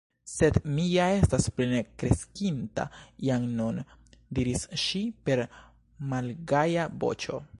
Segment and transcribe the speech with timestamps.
[0.35, 2.85] «Sed mi ja estas plene kreskinta
[3.27, 3.79] jam nun"
[4.39, 5.45] diris ŝi per
[6.15, 7.43] malgaja voĉo.